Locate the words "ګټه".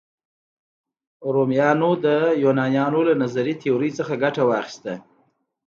4.23-4.43